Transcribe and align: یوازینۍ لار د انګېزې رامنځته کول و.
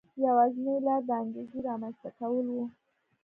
یوازینۍ 0.25 0.77
لار 0.85 1.01
د 1.07 1.09
انګېزې 1.21 1.59
رامنځته 1.67 2.09
کول 2.19 2.45
و. 2.53 2.57